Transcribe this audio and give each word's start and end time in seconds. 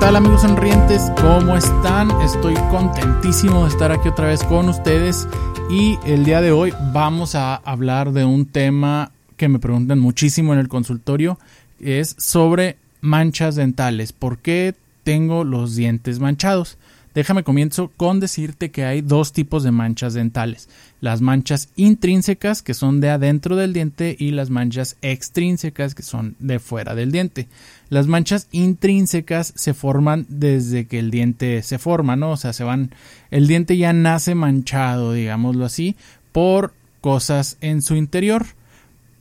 Hola 0.00 0.18
amigos 0.18 0.42
sonrientes? 0.42 1.02
¿Cómo 1.20 1.56
están? 1.56 2.10
Estoy 2.22 2.54
contentísimo 2.70 3.64
de 3.64 3.70
estar 3.70 3.92
aquí 3.92 4.08
otra 4.08 4.28
vez 4.28 4.42
con 4.44 4.68
ustedes 4.68 5.28
y 5.68 5.98
el 6.06 6.24
día 6.24 6.40
de 6.40 6.50
hoy 6.50 6.72
vamos 6.92 7.34
a 7.34 7.56
hablar 7.56 8.12
de 8.12 8.24
un 8.24 8.46
tema 8.46 9.10
que 9.36 9.48
me 9.48 9.58
preguntan 9.58 9.98
muchísimo 9.98 10.54
en 10.54 10.60
el 10.60 10.68
consultorio, 10.68 11.38
es 11.80 12.14
sobre 12.16 12.78
manchas 13.00 13.56
dentales. 13.56 14.12
¿Por 14.12 14.38
qué 14.38 14.74
tengo 15.04 15.44
los 15.44 15.76
dientes 15.76 16.20
manchados? 16.20 16.78
Déjame 17.14 17.42
comienzo 17.42 17.90
con 17.96 18.20
decirte 18.20 18.70
que 18.70 18.84
hay 18.84 19.00
dos 19.00 19.32
tipos 19.32 19.62
de 19.62 19.70
manchas 19.70 20.14
dentales. 20.14 20.68
Las 21.00 21.20
manchas 21.20 21.68
intrínsecas, 21.76 22.62
que 22.62 22.74
son 22.74 23.00
de 23.00 23.10
adentro 23.10 23.56
del 23.56 23.72
diente, 23.72 24.16
y 24.18 24.30
las 24.30 24.50
manchas 24.50 24.96
extrínsecas, 25.02 25.94
que 25.94 26.02
son 26.02 26.36
de 26.38 26.58
fuera 26.58 26.94
del 26.94 27.10
diente. 27.10 27.48
Las 27.88 28.06
manchas 28.06 28.48
intrínsecas 28.52 29.52
se 29.56 29.74
forman 29.74 30.26
desde 30.28 30.86
que 30.86 30.98
el 30.98 31.10
diente 31.10 31.62
se 31.62 31.78
forma, 31.78 32.16
¿no? 32.16 32.32
O 32.32 32.36
sea, 32.36 32.52
se 32.52 32.64
van. 32.64 32.90
El 33.30 33.46
diente 33.46 33.76
ya 33.76 33.92
nace 33.92 34.34
manchado, 34.34 35.12
digámoslo 35.12 35.64
así, 35.64 35.96
por 36.32 36.74
cosas 37.00 37.56
en 37.60 37.82
su 37.82 37.96
interior. 37.96 38.46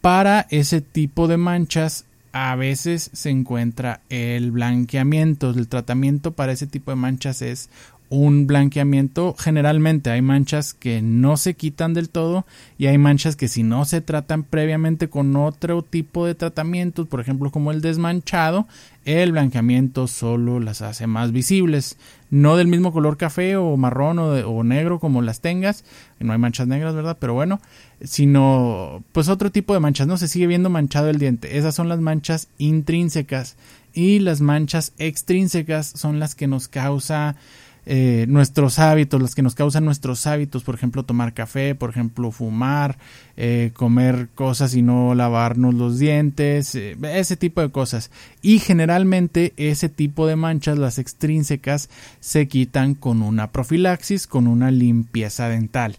Para 0.00 0.46
ese 0.50 0.80
tipo 0.80 1.28
de 1.28 1.36
manchas 1.36 2.06
a 2.32 2.56
veces 2.56 3.10
se 3.12 3.30
encuentra 3.30 4.00
el 4.08 4.50
blanqueamiento. 4.50 5.50
El 5.50 5.68
tratamiento 5.68 6.32
para 6.32 6.52
ese 6.52 6.66
tipo 6.66 6.90
de 6.90 6.96
manchas 6.96 7.42
es 7.42 7.68
un 8.12 8.46
blanqueamiento. 8.46 9.34
Generalmente 9.38 10.10
hay 10.10 10.20
manchas 10.20 10.74
que 10.74 11.00
no 11.00 11.38
se 11.38 11.54
quitan 11.54 11.94
del 11.94 12.10
todo 12.10 12.44
y 12.76 12.86
hay 12.86 12.98
manchas 12.98 13.36
que 13.36 13.48
si 13.48 13.62
no 13.62 13.86
se 13.86 14.02
tratan 14.02 14.42
previamente 14.42 15.08
con 15.08 15.34
otro 15.34 15.80
tipo 15.82 16.26
de 16.26 16.34
tratamientos, 16.34 17.08
por 17.08 17.20
ejemplo 17.20 17.50
como 17.50 17.70
el 17.70 17.80
desmanchado, 17.80 18.68
el 19.06 19.32
blanqueamiento 19.32 20.08
solo 20.08 20.60
las 20.60 20.82
hace 20.82 21.06
más 21.06 21.32
visibles. 21.32 21.96
No 22.28 22.56
del 22.56 22.68
mismo 22.68 22.92
color 22.92 23.16
café 23.16 23.56
o 23.56 23.78
marrón 23.78 24.18
o, 24.18 24.32
o 24.32 24.62
negro 24.62 25.00
como 25.00 25.22
las 25.22 25.40
tengas. 25.40 25.82
No 26.20 26.34
hay 26.34 26.38
manchas 26.38 26.66
negras, 26.66 26.94
¿verdad? 26.94 27.16
Pero 27.18 27.32
bueno, 27.32 27.62
sino 28.02 29.02
pues 29.12 29.30
otro 29.30 29.50
tipo 29.50 29.72
de 29.72 29.80
manchas, 29.80 30.06
no 30.06 30.18
se 30.18 30.28
sigue 30.28 30.46
viendo 30.46 30.68
manchado 30.68 31.08
el 31.08 31.18
diente. 31.18 31.56
Esas 31.56 31.74
son 31.74 31.88
las 31.88 32.00
manchas 32.00 32.48
intrínsecas 32.58 33.56
y 33.94 34.18
las 34.18 34.42
manchas 34.42 34.92
extrínsecas 34.98 35.86
son 35.86 36.18
las 36.18 36.34
que 36.34 36.46
nos 36.46 36.68
causa 36.68 37.36
eh, 37.84 38.26
nuestros 38.28 38.78
hábitos, 38.78 39.20
las 39.20 39.34
que 39.34 39.42
nos 39.42 39.56
causan 39.56 39.84
nuestros 39.84 40.26
hábitos, 40.26 40.62
por 40.62 40.76
ejemplo, 40.76 41.02
tomar 41.02 41.34
café, 41.34 41.74
por 41.74 41.90
ejemplo, 41.90 42.30
fumar, 42.30 42.96
eh, 43.36 43.72
comer 43.74 44.28
cosas 44.34 44.74
y 44.74 44.82
no 44.82 45.14
lavarnos 45.16 45.74
los 45.74 45.98
dientes, 45.98 46.74
eh, 46.76 46.96
ese 47.02 47.36
tipo 47.36 47.60
de 47.60 47.70
cosas. 47.70 48.10
Y 48.40 48.60
generalmente 48.60 49.52
ese 49.56 49.88
tipo 49.88 50.28
de 50.28 50.36
manchas, 50.36 50.78
las 50.78 50.98
extrínsecas, 50.98 51.90
se 52.20 52.46
quitan 52.46 52.94
con 52.94 53.20
una 53.20 53.50
profilaxis, 53.50 54.28
con 54.28 54.46
una 54.46 54.70
limpieza 54.70 55.48
dental. 55.48 55.96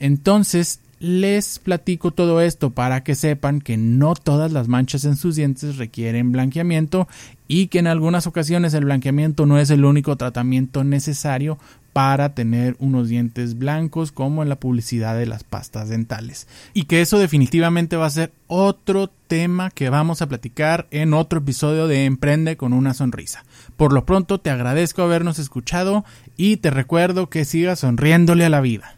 Entonces, 0.00 0.80
les 1.02 1.58
platico 1.58 2.12
todo 2.12 2.40
esto 2.40 2.70
para 2.70 3.02
que 3.02 3.16
sepan 3.16 3.60
que 3.60 3.76
no 3.76 4.14
todas 4.14 4.52
las 4.52 4.68
manchas 4.68 5.04
en 5.04 5.16
sus 5.16 5.34
dientes 5.34 5.76
requieren 5.76 6.30
blanqueamiento 6.30 7.08
y 7.48 7.66
que 7.66 7.80
en 7.80 7.88
algunas 7.88 8.28
ocasiones 8.28 8.72
el 8.72 8.84
blanqueamiento 8.84 9.44
no 9.44 9.58
es 9.58 9.70
el 9.70 9.84
único 9.84 10.14
tratamiento 10.14 10.84
necesario 10.84 11.58
para 11.92 12.34
tener 12.34 12.76
unos 12.78 13.08
dientes 13.08 13.58
blancos 13.58 14.12
como 14.12 14.44
en 14.44 14.48
la 14.48 14.60
publicidad 14.60 15.18
de 15.18 15.26
las 15.26 15.42
pastas 15.42 15.88
dentales. 15.88 16.46
Y 16.72 16.84
que 16.84 17.00
eso 17.00 17.18
definitivamente 17.18 17.96
va 17.96 18.06
a 18.06 18.10
ser 18.10 18.32
otro 18.46 19.10
tema 19.26 19.70
que 19.70 19.90
vamos 19.90 20.22
a 20.22 20.28
platicar 20.28 20.86
en 20.92 21.14
otro 21.14 21.40
episodio 21.40 21.88
de 21.88 22.04
Emprende 22.04 22.56
con 22.56 22.72
una 22.72 22.94
sonrisa. 22.94 23.44
Por 23.76 23.92
lo 23.92 24.06
pronto 24.06 24.38
te 24.38 24.50
agradezco 24.50 25.02
habernos 25.02 25.40
escuchado 25.40 26.04
y 26.36 26.58
te 26.58 26.70
recuerdo 26.70 27.28
que 27.28 27.44
sigas 27.44 27.80
sonriéndole 27.80 28.44
a 28.44 28.50
la 28.50 28.60
vida. 28.60 28.94